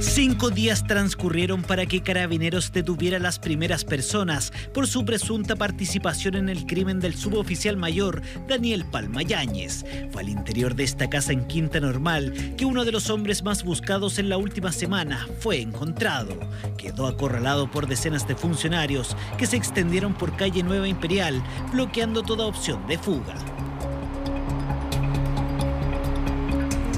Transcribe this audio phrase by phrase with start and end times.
[0.00, 6.36] Cinco días transcurrieron para que Carabineros detuviera a las primeras personas por su presunta participación
[6.36, 9.84] en el crimen del suboficial mayor Daniel Palma Yáñez.
[10.10, 13.62] Fue al interior de esta casa en Quinta Normal que uno de los hombres más
[13.62, 16.34] buscados en la última semana fue encontrado.
[16.78, 22.46] Quedó acorralado por decenas de funcionarios que se extendieron por calle Nueva Imperial, bloqueando toda
[22.46, 23.34] opción de fuga.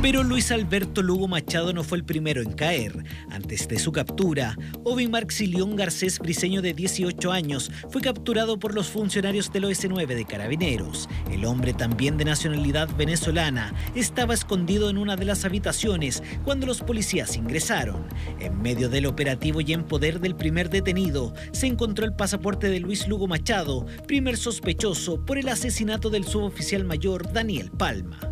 [0.03, 3.05] Pero Luis Alberto Lugo Machado no fue el primero en caer.
[3.31, 8.89] Antes de su captura, Ovin Marxilión Garcés Briseño de 18 años fue capturado por los
[8.89, 11.09] funcionarios del OS9 de Carabineros.
[11.31, 16.81] El hombre, también de nacionalidad venezolana, estaba escondido en una de las habitaciones cuando los
[16.81, 18.05] policías ingresaron.
[18.41, 22.81] En medio del operativo y en poder del primer detenido, se encontró el pasaporte de
[22.81, 28.32] Luis Lugo Machado, primer sospechoso por el asesinato del suboficial mayor Daniel Palma.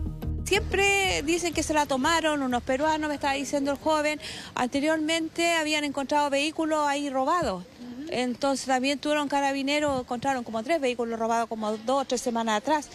[0.51, 4.21] Siempre dicen que se la tomaron unos peruanos, me estaba diciendo el joven.
[4.57, 7.63] Anteriormente habían encontrado vehículos ahí robados.
[8.09, 12.89] Entonces también tuvieron carabineros, encontraron como tres vehículos robados como dos o tres semanas atrás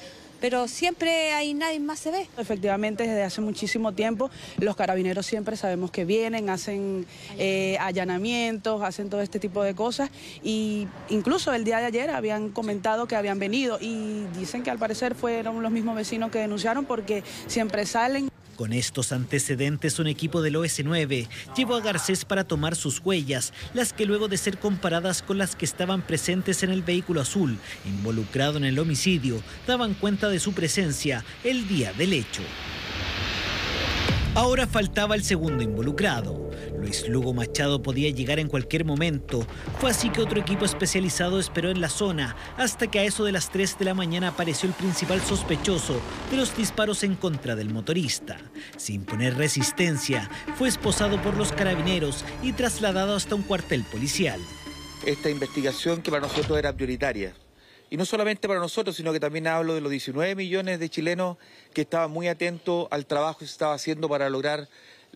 [0.46, 2.28] pero siempre ahí nadie más se ve.
[2.38, 4.30] Efectivamente, desde hace muchísimo tiempo
[4.60, 7.08] los carabineros siempre sabemos que vienen, hacen
[7.40, 10.12] eh, allanamientos, hacen todo este tipo de cosas
[10.44, 14.78] y incluso el día de ayer habían comentado que habían venido y dicen que al
[14.78, 18.30] parecer fueron los mismos vecinos que denunciaron porque siempre salen.
[18.56, 23.92] Con estos antecedentes, un equipo del OS9 llevó a Garcés para tomar sus huellas, las
[23.92, 28.58] que luego de ser comparadas con las que estaban presentes en el vehículo azul, involucrado
[28.58, 32.44] en el homicidio, daban cuenta de su presencia el día del hecho.
[34.36, 36.52] Ahora faltaba el segundo involucrado.
[36.80, 39.46] Luis Lugo Machado podía llegar en cualquier momento.
[39.80, 43.32] Fue así que otro equipo especializado esperó en la zona hasta que a eso de
[43.32, 46.00] las 3 de la mañana apareció el principal sospechoso
[46.32, 48.38] de los disparos en contra del motorista.
[48.78, 54.40] Sin poner resistencia, fue esposado por los carabineros y trasladado hasta un cuartel policial.
[55.06, 57.34] Esta investigación que para nosotros era prioritaria
[57.90, 61.38] y no solamente para nosotros, sino que también hablo de los 19 millones de chilenos
[61.74, 64.68] que estaban muy atentos al trabajo que se estaba haciendo para lograr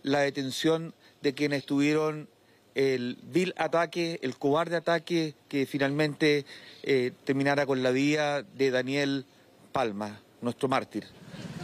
[0.02, 2.28] la detención de quienes tuvieron
[2.74, 6.46] el vil ataque, el cobarde ataque que finalmente
[6.82, 9.24] eh, terminara con la vida de Daniel
[9.72, 11.04] Palma, nuestro mártir.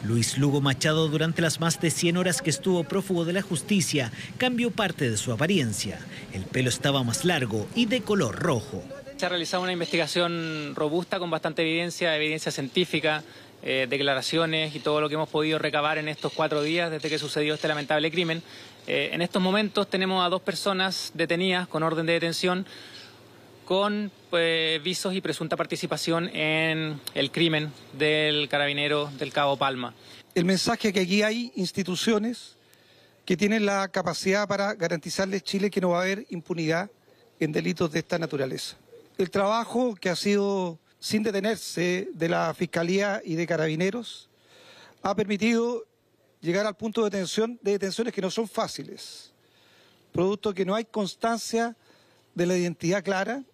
[0.04, 4.12] Luis Lugo Machado, durante las más de 100 horas que estuvo prófugo de la justicia,
[4.38, 5.98] cambió parte de su apariencia.
[6.32, 8.84] El pelo estaba más largo y de color rojo.
[9.16, 13.24] Se ha realizado una investigación robusta con bastante evidencia, evidencia científica,
[13.68, 17.18] eh, declaraciones y todo lo que hemos podido recabar en estos cuatro días desde que
[17.18, 18.40] sucedió este lamentable crimen.
[18.86, 22.64] Eh, en estos momentos tenemos a dos personas detenidas con orden de detención
[23.64, 29.94] con pues, visos y presunta participación en el crimen del carabinero del Cabo Palma.
[30.36, 32.56] El mensaje es que aquí hay instituciones
[33.24, 36.88] que tienen la capacidad para garantizarle a Chile que no va a haber impunidad
[37.40, 38.76] en delitos de esta naturaleza
[39.18, 44.28] el trabajo que ha sido sin detenerse de la Fiscalía y de Carabineros
[45.02, 45.84] ha permitido
[46.40, 49.32] llegar al punto de detención de detenciones que no son fáciles,
[50.10, 51.76] producto que no hay constancia
[52.34, 53.44] de la identidad clara,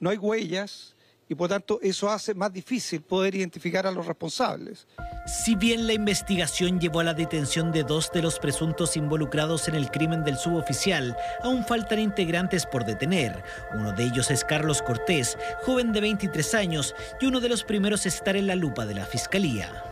[0.00, 0.91] no hay huellas
[1.32, 4.86] y por tanto eso hace más difícil poder identificar a los responsables.
[5.26, 9.74] Si bien la investigación llevó a la detención de dos de los presuntos involucrados en
[9.74, 13.42] el crimen del suboficial, aún faltan integrantes por detener.
[13.72, 18.04] Uno de ellos es Carlos Cortés, joven de 23 años y uno de los primeros
[18.04, 19.91] a estar en la lupa de la Fiscalía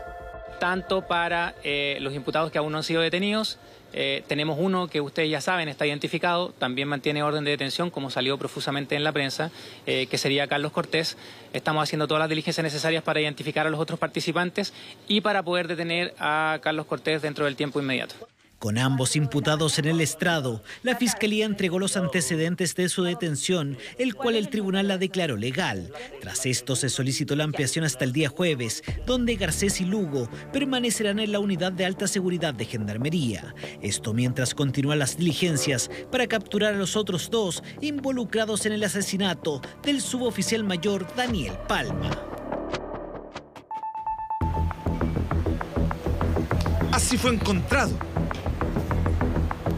[0.61, 3.59] tanto para eh, los imputados que aún no han sido detenidos.
[3.93, 8.11] Eh, tenemos uno que ustedes ya saben, está identificado, también mantiene orden de detención, como
[8.11, 9.51] salió profusamente en la prensa,
[9.87, 11.17] eh, que sería Carlos Cortés.
[11.53, 14.73] Estamos haciendo todas las diligencias necesarias para identificar a los otros participantes
[15.09, 18.30] y para poder detener a Carlos Cortés dentro del tiempo inmediato.
[18.61, 24.15] Con ambos imputados en el estrado, la Fiscalía entregó los antecedentes de su detención, el
[24.15, 25.91] cual el tribunal la declaró legal.
[26.21, 31.21] Tras esto se solicitó la ampliación hasta el día jueves, donde Garcés y Lugo permanecerán
[31.21, 33.55] en la unidad de alta seguridad de Gendarmería.
[33.81, 39.63] Esto mientras continúan las diligencias para capturar a los otros dos involucrados en el asesinato
[39.83, 42.11] del suboficial mayor Daniel Palma.
[46.93, 48.10] Así fue encontrado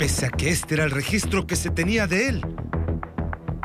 [0.02, 2.44] pese a que este era el registro que se tenía de él.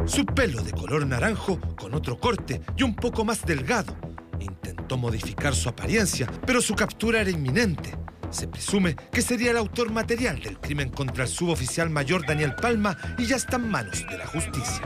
[0.06, 3.98] Su pelo de color naranjo con otro corte y un poco más delgado.
[4.40, 7.98] Intentó modificar su apariencia, pero su captura era inminente.
[8.30, 12.96] Se presume que sería el autor material del crimen contra el suboficial mayor Daniel Palma
[13.18, 14.84] y ya está en manos de la justicia.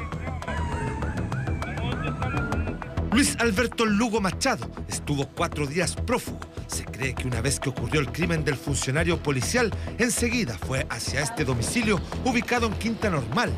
[3.11, 7.99] Luis Alberto Lugo Machado estuvo cuatro días prófugo Se cree que una vez que ocurrió
[7.99, 13.51] el crimen del funcionario policial, enseguida fue hacia este domicilio ubicado en Quinta Normal.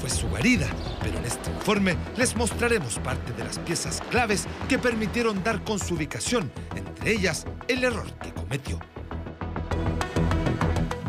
[0.00, 0.68] Fue su guarida,
[1.02, 5.80] pero en este informe les mostraremos parte de las piezas claves que permitieron dar con
[5.80, 8.78] su ubicación, entre ellas el error que cometió.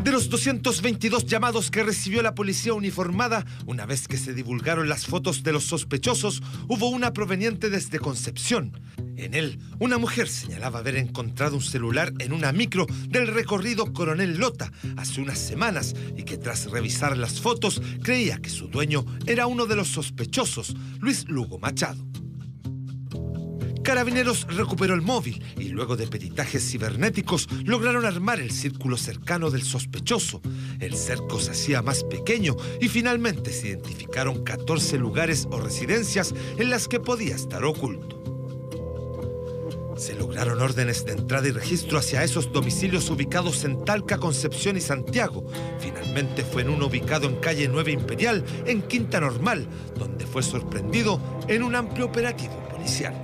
[0.02, 5.06] De los 222 llamados que recibió la policía uniformada, una vez que se divulgaron las
[5.06, 8.72] fotos de los sospechosos, hubo una proveniente desde Concepción.
[9.16, 14.38] En él, una mujer señalaba haber encontrado un celular en una micro del recorrido Coronel
[14.38, 19.46] Lota hace unas semanas y que tras revisar las fotos creía que su dueño era
[19.46, 22.04] uno de los sospechosos, Luis Lugo Machado.
[23.82, 29.62] Carabineros recuperó el móvil y luego de peritajes cibernéticos lograron armar el círculo cercano del
[29.62, 30.40] sospechoso.
[30.78, 36.70] El cerco se hacía más pequeño y finalmente se identificaron 14 lugares o residencias en
[36.70, 38.21] las que podía estar oculto.
[40.02, 44.80] Se lograron órdenes de entrada y registro hacia esos domicilios ubicados en Talca, Concepción y
[44.80, 45.46] Santiago.
[45.78, 51.20] Finalmente fue en uno ubicado en calle 9 Imperial, en Quinta Normal, donde fue sorprendido
[51.46, 53.14] en un amplio operativo policial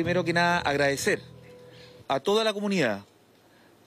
[0.00, 1.20] primero que nada agradecer
[2.08, 3.04] a toda la comunidad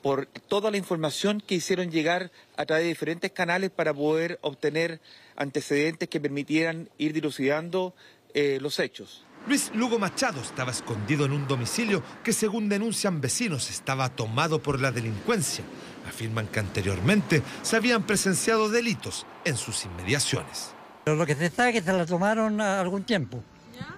[0.04, 5.00] por toda la información que hicieron llegar a través de diferentes canales para poder obtener
[5.36, 7.96] antecedentes que permitieran ir dilucidando
[8.36, 9.24] eh, los hechos.
[9.46, 14.80] Luis Lugo Machado estaba escondido en un domicilio que según denuncian vecinos estaba tomado por
[14.80, 15.66] la delincuencia.
[16.08, 20.72] Afirman que anteriormente se habían presenciado delitos en sus inmediaciones.
[21.04, 23.44] Pero lo que se sabe es que se la tomaron algún tiempo,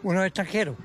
[0.02, 0.78] unos extranjeros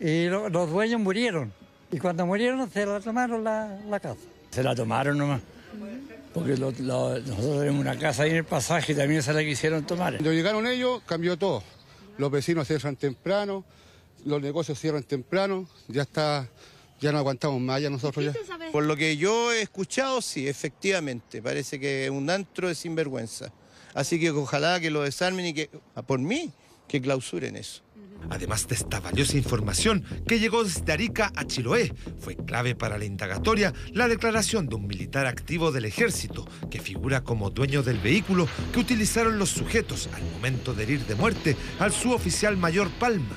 [0.00, 1.52] y los dueños murieron.
[1.92, 4.20] Y cuando murieron se la tomaron la, casa.
[4.50, 5.40] Se la tomaron nomás.
[6.34, 10.14] Porque nosotros tenemos una casa ahí en el pasaje y también se la quisieron tomar.
[10.14, 11.62] Cuando llegaron ellos, cambió todo.
[12.18, 13.64] Los vecinos cierran temprano,
[14.24, 16.48] los negocios cierran temprano, ya está,
[17.00, 18.32] ya no aguantamos más ya nosotros ya.
[18.72, 23.52] Por lo que yo he escuchado, sí, efectivamente, parece que es un antro de sinvergüenza.
[23.94, 25.70] Así que ojalá que lo desarmen y que,
[26.06, 26.52] por mí,
[26.86, 27.82] que clausuren eso.
[28.30, 33.04] Además de esta valiosa información que llegó desde Arica a Chiloé, fue clave para la
[33.04, 38.48] indagatoria la declaración de un militar activo del ejército que figura como dueño del vehículo
[38.72, 43.36] que utilizaron los sujetos al momento de herir de muerte al suboficial mayor Palma.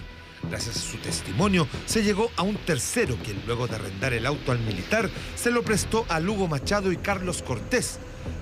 [0.50, 4.52] Gracias a su testimonio, se llegó a un tercero quien luego de arrendar el auto
[4.52, 8.00] al militar se lo prestó a Lugo Machado y Carlos Cortés.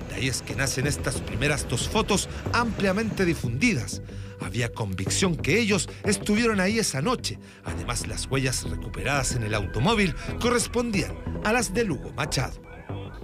[0.08, 4.02] De ahí es que nacen estas primeras dos fotos ampliamente difundidas.
[4.40, 7.38] Había convicción que ellos estuvieron ahí esa noche.
[7.64, 11.14] Además, las huellas recuperadas en el automóvil correspondían
[11.44, 12.60] a las de Lugo Machado.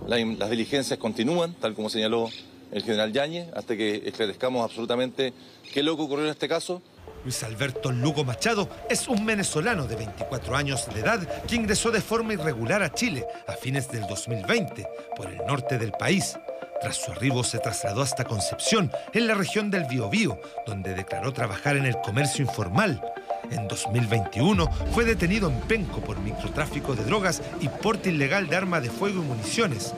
[0.07, 2.31] las diligencias continúan, tal como señaló
[2.73, 5.33] el general Yañez, hasta que esclarezcamos absolutamente
[5.73, 6.83] qué loco ocurrió en este caso.
[7.25, 12.01] Luis Alberto Lugo Machado es un venezolano de 24 años de edad que ingresó de
[12.01, 14.87] forma irregular a Chile a fines del 2020
[15.17, 16.37] por el norte del país.
[16.81, 21.77] Tras su arribo se trasladó hasta Concepción, en la región del Biobío, donde declaró trabajar
[21.77, 23.03] en el comercio informal.
[23.51, 28.81] En 2021 fue detenido en Penco por microtráfico de drogas y porte ilegal de arma
[28.81, 29.95] de fuego y municiones.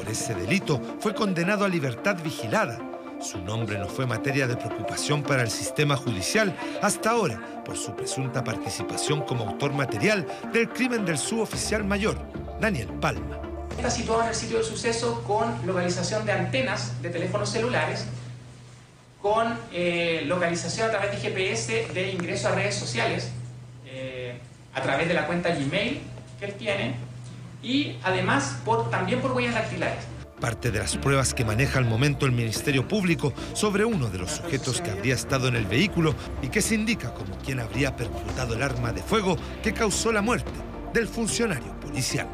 [0.00, 2.78] Por ese delito fue condenado a libertad vigilada.
[3.20, 7.94] Su nombre no fue materia de preocupación para el sistema judicial hasta ahora por su
[7.94, 12.16] presunta participación como autor material del crimen del suboficial mayor,
[12.58, 13.42] Daniel Palma.
[13.76, 18.06] Está situado en el sitio del suceso con localización de antenas de teléfonos celulares,
[19.20, 23.28] con eh, localización a través de GPS de ingreso a redes sociales,
[23.84, 24.38] eh,
[24.72, 26.00] a través de la cuenta Gmail
[26.38, 26.94] que él tiene,
[27.62, 28.58] y además
[28.90, 30.04] también por huellas dactilares.
[30.40, 34.30] Parte de las pruebas que maneja al momento el Ministerio Público sobre uno de los
[34.30, 38.54] sujetos que habría estado en el vehículo y que se indica como quien habría percutado
[38.54, 40.50] el arma de fuego que causó la muerte
[40.94, 42.26] del funcionario policial.